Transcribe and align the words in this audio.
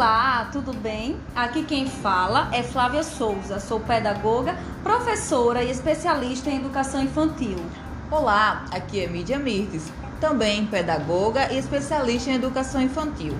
Olá, 0.00 0.48
tudo 0.50 0.72
bem? 0.72 1.20
Aqui 1.36 1.62
quem 1.62 1.86
fala 1.86 2.48
é 2.54 2.62
Flávia 2.62 3.02
Souza, 3.02 3.60
sou 3.60 3.78
pedagoga, 3.80 4.56
professora 4.82 5.62
e 5.62 5.70
especialista 5.70 6.48
em 6.48 6.56
educação 6.56 7.02
infantil. 7.02 7.58
Olá, 8.10 8.64
aqui 8.70 9.04
é 9.04 9.06
Mídia 9.06 9.38
Mirtes, 9.38 9.92
também 10.18 10.64
pedagoga 10.64 11.52
e 11.52 11.58
especialista 11.58 12.30
em 12.30 12.36
educação 12.36 12.80
infantil. 12.80 13.36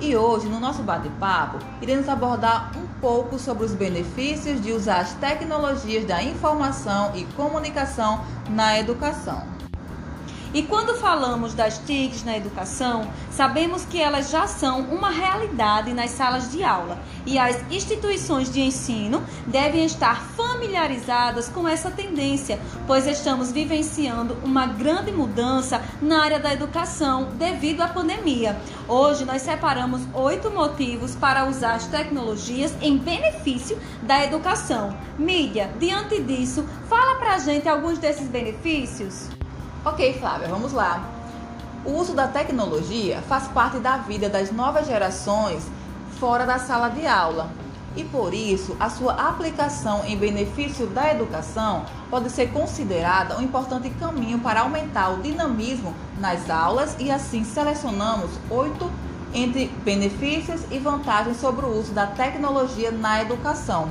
E 0.00 0.16
hoje, 0.16 0.48
no 0.48 0.58
nosso 0.58 0.82
bate-papo, 0.82 1.60
iremos 1.80 2.08
abordar 2.08 2.72
um 2.76 2.88
pouco 3.00 3.38
sobre 3.38 3.64
os 3.64 3.72
benefícios 3.72 4.60
de 4.60 4.72
usar 4.72 5.02
as 5.02 5.12
tecnologias 5.12 6.04
da 6.04 6.20
informação 6.20 7.14
e 7.14 7.24
comunicação 7.36 8.24
na 8.50 8.76
educação. 8.76 9.51
E 10.54 10.62
quando 10.62 10.94
falamos 10.98 11.54
das 11.54 11.78
TICs 11.78 12.24
na 12.24 12.36
educação, 12.36 13.10
sabemos 13.30 13.86
que 13.86 13.98
elas 13.98 14.30
já 14.30 14.46
são 14.46 14.80
uma 14.82 15.08
realidade 15.08 15.94
nas 15.94 16.10
salas 16.10 16.52
de 16.52 16.62
aula 16.62 16.98
e 17.24 17.38
as 17.38 17.58
instituições 17.70 18.52
de 18.52 18.60
ensino 18.60 19.22
devem 19.46 19.86
estar 19.86 20.22
familiarizadas 20.36 21.48
com 21.48 21.66
essa 21.66 21.90
tendência, 21.90 22.60
pois 22.86 23.06
estamos 23.06 23.50
vivenciando 23.50 24.36
uma 24.44 24.66
grande 24.66 25.10
mudança 25.10 25.80
na 26.02 26.22
área 26.22 26.38
da 26.38 26.52
educação 26.52 27.30
devido 27.38 27.80
à 27.80 27.88
pandemia. 27.88 28.54
Hoje 28.86 29.24
nós 29.24 29.40
separamos 29.40 30.02
oito 30.12 30.50
motivos 30.50 31.14
para 31.14 31.46
usar 31.46 31.76
as 31.76 31.86
tecnologias 31.86 32.74
em 32.82 32.98
benefício 32.98 33.78
da 34.02 34.22
educação. 34.22 34.94
Mídia, 35.18 35.70
diante 35.78 36.20
disso, 36.20 36.68
fala 36.90 37.16
pra 37.16 37.38
gente 37.38 37.66
alguns 37.66 37.96
desses 37.96 38.28
benefícios. 38.28 39.30
Ok, 39.84 40.16
Flávia, 40.20 40.46
vamos 40.46 40.72
lá. 40.72 41.02
O 41.84 41.90
uso 41.94 42.14
da 42.14 42.28
tecnologia 42.28 43.20
faz 43.22 43.48
parte 43.48 43.78
da 43.78 43.96
vida 43.96 44.28
das 44.28 44.52
novas 44.52 44.86
gerações 44.86 45.66
fora 46.20 46.46
da 46.46 46.56
sala 46.56 46.88
de 46.88 47.04
aula. 47.04 47.50
E 47.96 48.04
por 48.04 48.32
isso, 48.32 48.76
a 48.78 48.88
sua 48.88 49.12
aplicação 49.14 50.04
em 50.04 50.16
benefício 50.16 50.86
da 50.86 51.10
educação 51.10 51.84
pode 52.08 52.30
ser 52.30 52.52
considerada 52.52 53.36
um 53.36 53.42
importante 53.42 53.90
caminho 53.98 54.38
para 54.38 54.60
aumentar 54.60 55.08
o 55.10 55.20
dinamismo 55.20 55.92
nas 56.16 56.48
aulas 56.48 56.94
e 57.00 57.10
assim 57.10 57.42
selecionamos 57.42 58.30
oito 58.48 58.88
entre 59.34 59.66
benefícios 59.84 60.60
e 60.70 60.78
vantagens 60.78 61.38
sobre 61.38 61.66
o 61.66 61.76
uso 61.76 61.92
da 61.92 62.06
tecnologia 62.06 62.92
na 62.92 63.20
educação. 63.20 63.88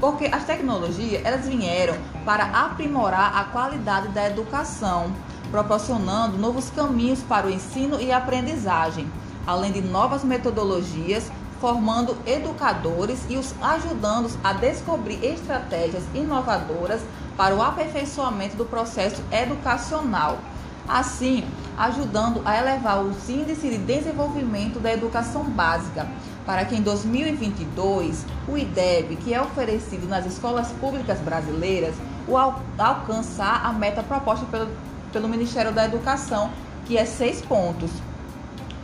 Porque 0.00 0.26
as 0.26 0.44
tecnologias, 0.44 1.22
elas 1.24 1.46
vieram 1.46 1.96
para 2.24 2.44
aprimorar 2.44 3.36
a 3.36 3.44
qualidade 3.44 4.08
da 4.08 4.26
educação, 4.26 5.12
proporcionando 5.50 6.38
novos 6.38 6.70
caminhos 6.70 7.20
para 7.22 7.46
o 7.46 7.50
ensino 7.50 8.00
e 8.00 8.12
aprendizagem, 8.12 9.10
além 9.46 9.72
de 9.72 9.80
novas 9.80 10.22
metodologias, 10.22 11.30
formando 11.60 12.16
educadores 12.24 13.24
e 13.28 13.36
os 13.36 13.52
ajudando 13.60 14.30
a 14.44 14.52
descobrir 14.52 15.24
estratégias 15.24 16.04
inovadoras 16.14 17.00
para 17.36 17.54
o 17.54 17.62
aperfeiçoamento 17.62 18.56
do 18.56 18.64
processo 18.64 19.22
educacional. 19.32 20.38
Assim, 20.86 21.44
ajudando 21.78 22.42
a 22.44 22.58
elevar 22.58 23.00
os 23.00 23.28
índices 23.30 23.70
de 23.70 23.78
desenvolvimento 23.78 24.80
da 24.80 24.92
educação 24.92 25.44
básica, 25.44 26.08
para 26.44 26.64
que 26.64 26.74
em 26.74 26.82
2022 26.82 28.24
o 28.48 28.58
IDEB, 28.58 29.16
que 29.16 29.32
é 29.32 29.40
oferecido 29.40 30.08
nas 30.08 30.26
escolas 30.26 30.68
públicas 30.72 31.20
brasileiras, 31.20 31.94
al 32.28 32.60
alcançar 32.76 33.64
a 33.64 33.72
meta 33.72 34.02
proposta 34.02 34.44
pelo, 34.46 34.68
pelo 35.12 35.28
Ministério 35.28 35.72
da 35.72 35.84
Educação, 35.84 36.50
que 36.84 36.98
é 36.98 37.04
seis 37.04 37.40
pontos, 37.40 37.90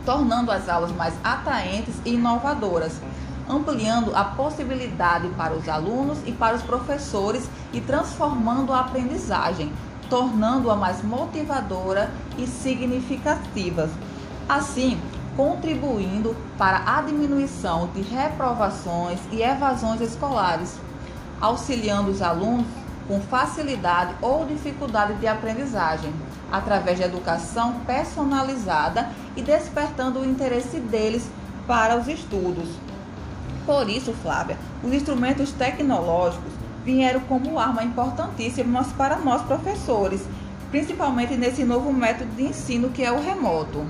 tornando 0.05 0.51
as 0.51 0.69
aulas 0.69 0.91
mais 0.91 1.13
atraentes 1.23 1.95
e 2.05 2.13
inovadoras, 2.13 3.01
ampliando 3.49 4.15
a 4.15 4.23
possibilidade 4.23 5.27
para 5.29 5.53
os 5.53 5.67
alunos 5.67 6.19
e 6.25 6.31
para 6.31 6.55
os 6.55 6.63
professores 6.63 7.49
e 7.73 7.81
transformando 7.81 8.71
a 8.71 8.79
aprendizagem, 8.81 9.71
tornando-a 10.09 10.75
mais 10.75 11.03
motivadora 11.03 12.11
e 12.37 12.47
significativa. 12.47 13.89
Assim, 14.47 14.99
contribuindo 15.35 16.35
para 16.57 16.83
a 16.85 17.01
diminuição 17.01 17.89
de 17.93 18.01
reprovações 18.01 19.19
e 19.31 19.41
evasões 19.41 20.01
escolares, 20.01 20.77
auxiliando 21.41 22.11
os 22.11 22.21
alunos 22.21 22.65
com 23.07 23.21
facilidade 23.21 24.15
ou 24.21 24.45
dificuldade 24.45 25.15
de 25.15 25.27
aprendizagem, 25.27 26.13
através 26.51 26.97
de 26.97 27.03
educação 27.03 27.81
personalizada 27.85 29.09
e 29.35 29.41
despertando 29.41 30.19
o 30.19 30.25
interesse 30.25 30.79
deles 30.79 31.29
para 31.67 31.97
os 31.97 32.07
estudos. 32.07 32.69
Por 33.65 33.89
isso, 33.89 34.13
Flávia, 34.13 34.57
os 34.83 34.93
instrumentos 34.93 35.51
tecnológicos 35.51 36.53
vieram 36.85 37.19
como 37.21 37.59
arma 37.59 37.83
importantíssima 37.83 38.83
para 38.95 39.17
nós 39.17 39.41
professores, 39.41 40.21
principalmente 40.69 41.35
nesse 41.35 41.63
novo 41.63 41.91
método 41.91 42.31
de 42.35 42.43
ensino 42.43 42.91
que 42.91 43.03
é 43.03 43.11
o 43.11 43.19
remoto. 43.19 43.85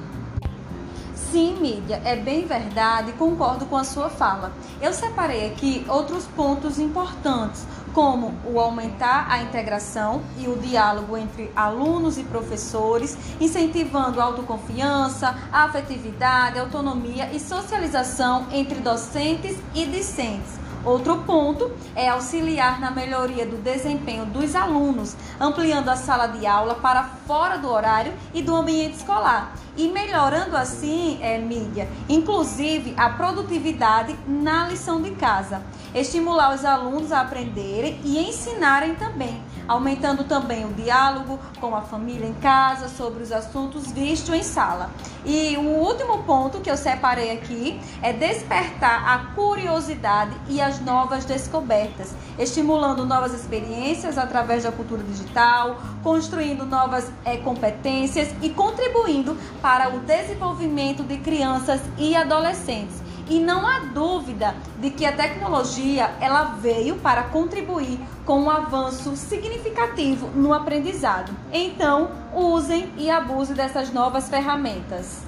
Sim, 1.14 1.58
mídia, 1.60 2.02
é 2.06 2.16
bem 2.16 2.46
verdade, 2.46 3.12
concordo 3.14 3.66
com 3.66 3.76
a 3.76 3.84
sua 3.84 4.10
fala. 4.10 4.54
Eu 4.82 4.94
separei 4.94 5.48
aqui 5.48 5.86
outros 5.90 6.24
pontos 6.28 6.80
importantes, 6.80 7.66
como 7.94 8.34
o 8.46 8.58
aumentar 8.60 9.30
a 9.30 9.42
integração 9.42 10.22
e 10.38 10.48
o 10.48 10.56
diálogo 10.58 11.18
entre 11.18 11.52
alunos 11.54 12.18
e 12.18 12.24
professores, 12.24 13.18
incentivando 13.42 14.22
a 14.22 14.24
autoconfiança, 14.24 15.36
a 15.52 15.66
afetividade, 15.66 16.60
autonomia 16.60 17.30
e 17.34 17.40
socialização 17.40 18.48
entre 18.54 18.80
docentes 18.80 19.58
e 19.74 19.86
discentes 19.86 20.65
Outro 20.86 21.18
ponto 21.24 21.72
é 21.96 22.08
auxiliar 22.08 22.80
na 22.80 22.92
melhoria 22.92 23.44
do 23.44 23.58
desempenho 23.58 24.24
dos 24.28 24.56
alunos, 24.56 25.16
ampliando 25.40 25.90
a 25.90 25.96
sala 25.96 26.28
de 26.28 26.46
aula 26.46 26.76
para 26.76 27.04
fora 27.26 27.58
do 27.58 27.68
horário 27.68 28.14
e 28.36 28.42
do 28.44 28.56
ambiente 28.56 28.98
escolar 28.98 29.52
e 29.78 29.88
melhorando 29.88 30.56
assim, 30.56 31.18
é, 31.22 31.38
mídia, 31.38 31.88
inclusive 32.08 32.94
a 32.98 33.10
produtividade 33.10 34.16
na 34.28 34.68
lição 34.68 35.02
de 35.02 35.12
casa. 35.12 35.62
Estimular 35.94 36.54
os 36.54 36.66
alunos 36.66 37.12
a 37.12 37.22
aprenderem 37.22 38.00
e 38.04 38.20
ensinarem 38.20 38.96
também 38.96 39.42
aumentando 39.68 40.24
também 40.24 40.66
o 40.66 40.74
diálogo 40.74 41.40
com 41.60 41.76
a 41.76 41.82
família 41.82 42.28
em 42.28 42.34
casa 42.34 42.88
sobre 42.88 43.24
os 43.24 43.32
assuntos 43.32 43.92
vistos 43.92 44.34
em 44.34 44.44
sala. 44.44 44.92
E 45.26 45.58
o 45.58 45.62
último 45.62 46.24
ponto 46.24 46.60
que 46.60 46.70
eu 46.70 46.78
separei 46.78 47.32
aqui 47.32 47.80
é 48.02 48.14
despertar 48.14 49.08
a 49.08 49.34
curiosidade 49.34 50.36
e 50.48 50.62
as 50.62 50.80
novas 50.82 51.26
descobertas, 51.26 52.14
estimulando 52.38 53.06
novas 53.06 53.34
experiências 53.34 54.18
através 54.18 54.64
da 54.64 54.72
cultura 54.72 55.04
digital, 55.04 55.78
construindo 56.04 56.66
novas 56.66 57.12
é, 57.24 57.38
competências 57.38 58.34
e 58.42 58.50
contribuindo 58.50 59.36
para 59.66 59.90
o 59.90 60.00
desenvolvimento 60.02 61.02
de 61.02 61.18
crianças 61.18 61.82
e 61.98 62.16
adolescentes. 62.16 63.02
E 63.28 63.40
não 63.40 63.66
há 63.66 63.80
dúvida 63.80 64.54
de 64.80 64.92
que 64.92 65.04
a 65.04 65.12
tecnologia 65.12 66.12
ela 66.22 66.44
veio 66.62 66.98
para 66.98 67.24
contribuir 67.24 68.00
com 68.26 68.42
um 68.42 68.52
avanço 68.52 69.16
significativo 69.16 70.28
no 70.36 70.54
aprendizado. 70.54 71.36
Então, 71.52 72.12
usem 72.32 72.94
e 72.96 73.10
abusem 73.10 73.56
dessas 73.56 73.92
novas 73.92 74.30
ferramentas. 74.30 75.24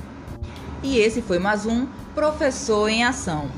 E 0.83 0.99
esse 0.99 1.19
foi 1.19 1.39
mais 1.39 1.65
um 1.65 1.87
Professor 2.13 2.87
em 2.89 3.03
Ação. 3.03 3.49